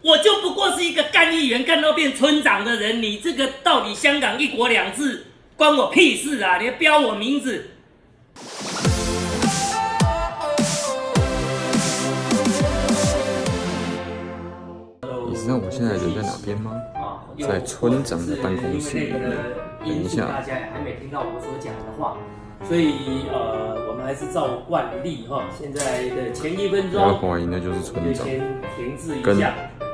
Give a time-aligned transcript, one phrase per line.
[0.00, 6.56] 我就不过是一个干议员干到变村长的人，你这个到底香港一国两制关我屁事啊！
[6.58, 7.70] 你还标我名字。
[15.26, 16.80] 你知道我现在人在哪边吗？
[17.40, 19.36] 在村长的办公室里面。
[19.80, 22.16] 等一下，大家还没听到我所讲的话，
[22.68, 25.42] 所以呃，我们还是照惯例哈。
[25.58, 28.24] 现在的前一分钟，不要怀疑那就是村长。
[29.22, 29.36] 跟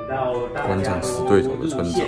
[0.07, 2.03] 观众死对头的村长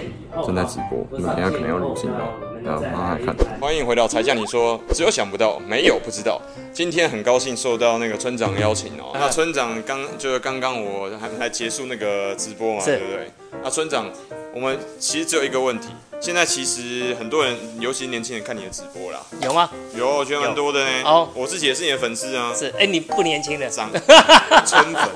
[0.44, 2.30] 正在直播，你们等下可能要录进到。
[2.66, 3.34] 好，好好看。
[3.60, 6.40] 欢迎回到才叫你说，只有想不到，没有不知道。
[6.72, 9.12] 今天很高兴受到那个村长邀请哦。
[9.18, 13.30] 那村长刚就是刚刚我还还结束那个直播嘛，对不对？
[13.62, 14.10] 那村长，
[14.54, 15.88] 我们其实只有一个问题。
[16.20, 19.70] 现在其实很多人，尤其是年轻人看你的直播啦，有吗？
[19.96, 21.02] 有，我觉得蛮多的呢。
[21.04, 22.52] 哦，我自己也是你的粉丝啊。
[22.54, 23.90] 是，哎，你不年轻的，长
[24.66, 25.08] 村粉。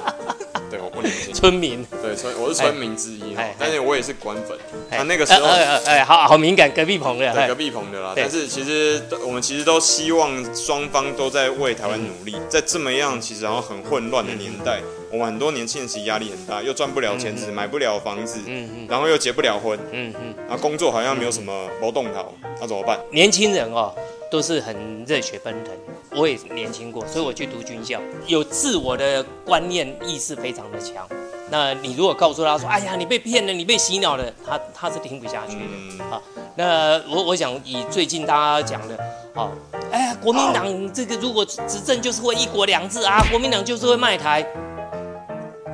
[1.03, 1.35] 对，我不年轻。
[1.35, 1.87] 村民。
[2.03, 4.57] 对，村我是村民之一，但是我也是官粉。
[4.91, 7.33] 那那个时候，哎，好好敏感，隔壁棚的。
[7.33, 8.13] 对，隔壁棚的啦。
[8.17, 14.81] 但是其实我们其实都希望双方都在为台湾努力，在这么样其实然后很混乱的年代。
[15.13, 22.97] 我们很多年轻人其实压力很大，又赚不了钱，只买不了房子，嗯嗯，然后又结不了婚，嗯嗯，然后工作好像没有什么谋动头，那怎么办？
[23.11, 23.93] 年轻人哦，
[24.31, 25.75] 都是很热血奔腾，
[26.21, 31.09] 我也年轻过，所以我去读军校，有自我的观念意识非常的强。
[31.51, 35.63] 那你如果告诉他说，哎呀，你被骗了，你被洗脑了，他他是听不下去的。
[35.99, 36.21] 嗯、啊。
[36.57, 38.95] 那我我想以最近大家讲的，
[39.35, 39.49] 啊，
[39.91, 44.47] 哎呀，国民党这个如果执政就是会一国两制啊， 国民党就是会卖台。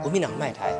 [0.01, 0.73] 国民党卖台，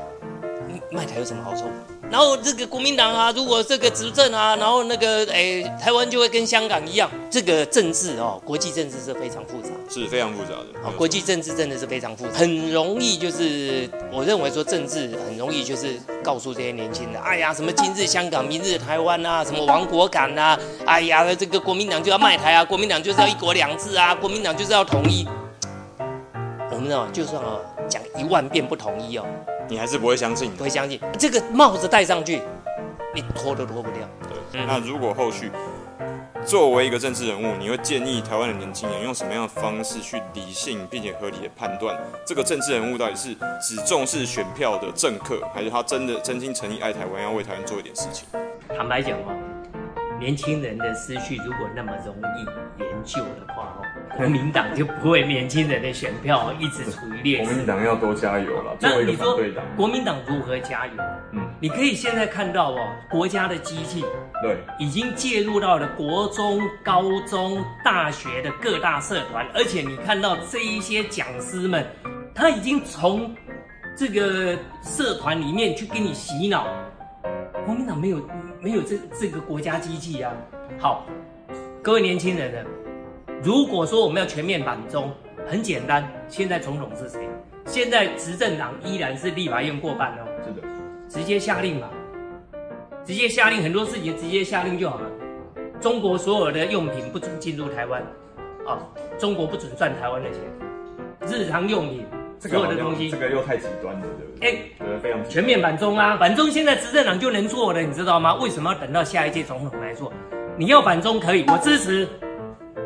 [0.93, 1.65] 卖台有什么好处？
[2.09, 7.11] 然后这个国民党啊，如果这个执政啊，然后那个哎，台湾就会跟香港一样。
[7.29, 10.67] 这个政治哦，国际政治是非常复杂，是非常复杂的。
[10.83, 25.27] 好，国际政治真的是非常复杂，很容易就是我认为说政治很容易就是告诉这些年轻人，哎呀，什么今日香港，明日台湾啊，什么亡国感啊，哎呀，这个国民党就要卖台啊，国民党就是要一国两制啊，国民党就是要统一。
[26.71, 27.61] 我们哦，就算哦。
[27.89, 29.25] 讲一万遍不同意哦，
[29.69, 31.01] 你还是不会相信，不会相信。
[31.19, 32.41] 这个帽子戴上去，
[33.15, 34.09] 你脱都脱不掉。
[34.29, 35.51] 对，嗯、那如果后续
[36.45, 48.27] 作为一个政治人物，你会建议台湾的年轻人用什么样的方式去理性并且合理的判断这个政治人物到底是只重视选票的政客，还是他真的真心诚意爱台湾，要为台湾做一点事情？
[48.69, 49.46] 坦白讲哦。
[50.19, 53.85] 年轻人的思绪如果那么容易研究的话哦，
[54.17, 57.45] 国民党就不会年轻人的选票一直处于劣势。
[57.45, 58.77] 国民党要多加油了。
[58.81, 59.39] 那你说
[59.77, 60.93] 国民党如何加油？
[61.33, 62.79] 嗯，你可以现在看到哦，
[63.11, 64.05] 国家的机器
[64.43, 71.87] 对已经介入到了国中、高中、大学的各大社团，而且你看到这一些讲师们，
[72.35, 73.35] 他已经从
[73.95, 76.67] 这个社团里面去给你洗脑。
[77.67, 78.19] 国民党没有。
[78.67, 80.35] 没有这这个国家机器啊！
[80.77, 81.07] 好，
[81.81, 82.59] 各位年轻人呢，
[83.41, 85.13] 如果说我们要全面反中，
[85.47, 87.29] 很简单，现在总统是谁？
[87.65, 90.27] 现在执政党依然是立法院过半哦。
[90.45, 90.67] 是的，
[91.09, 91.89] 直接下令嘛，
[93.05, 95.09] 直接下令，很多事情直接下令就好了。
[95.81, 98.03] 中国所有的用品不准进入台湾，
[98.67, 98.83] 啊，
[99.17, 100.41] 中国不准赚台湾的钱，
[101.29, 102.05] 日常用品。
[102.39, 104.49] 所有的东西，这个又太极端了，对不对？
[104.49, 106.17] 哎，对，非常全面反中啊！
[106.19, 108.35] 反中现在执政党就能做了，你知道吗？
[108.35, 110.13] 为什么要等到下一届总统来做？
[110.57, 112.09] 你要反中可以，我支持。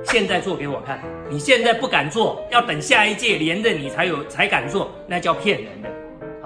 [0.03, 5.89] 现在做给我看，你现在不敢做，要等下一届连任你才有才敢做，那叫骗人的。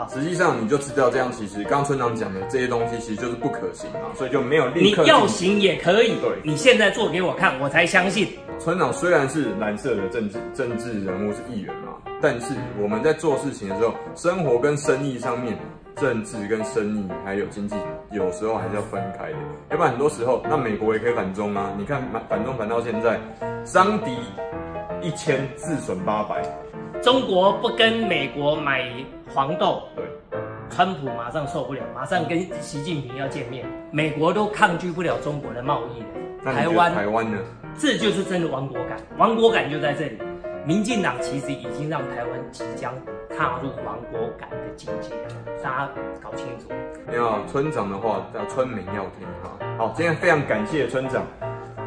[0.05, 5.03] 好，实际上你就知道这样，其实刚刚村长讲的这些东西其实就是不可行啊，所以就没有立刻。
[5.03, 8.29] 你要行也可以，对，你现在做给我看，我才相信。
[8.59, 15.57] 村长虽然是蓝色的政治政治人物，是议员嘛，但是我们在做事情的时候，生活跟生意上面，
[15.97, 17.75] 政治跟生意还有经济，
[18.13, 19.39] 有时候还是要分开的。
[19.71, 21.73] 要不然很多时候，那美国也可以反中啊。
[21.79, 23.19] 你看反反中反到现在，
[23.65, 24.13] 伤敌
[25.01, 26.43] 一千，自损八百。
[27.05, 28.91] 中国不跟美国买
[29.35, 30.07] 黄豆，对，
[30.71, 33.67] 川普马上受不了，马上跟习近平要见面。
[33.91, 37.37] 美国都抗拒不了中国的贸易的，台湾台湾呢？
[37.79, 40.19] 这就是真的亡国感，亡国感就在这里。
[40.65, 42.95] 民进党其实已经让台湾即将
[43.37, 45.11] 踏入亡国感的境界，
[45.63, 45.91] 大家
[46.23, 46.73] 搞清楚。
[47.07, 49.59] 没有村长的话，叫村民要听哈。
[49.77, 51.23] 好，今天非常感谢村长，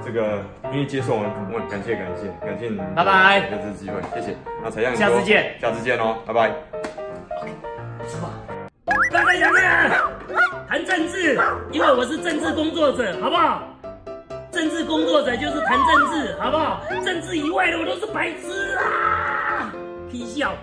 [0.07, 4.37] 这个愿意接受我们访问，感谢感谢感谢你，拜拜，有这次机会，谢谢。
[4.63, 6.47] 那才让你下次见，下次见哦，拜拜。
[7.41, 7.51] OK，
[8.07, 8.29] 是吧？
[9.11, 9.53] 大家想
[9.89, 10.09] 想，
[10.69, 11.37] 谈政治，
[11.73, 13.63] 因为我是政治工作者，好不好？
[14.49, 16.81] 政治工作者就是谈政治，好不好？
[17.03, 19.73] 政治以外的我都是白痴啊！
[20.09, 20.53] 皮笑。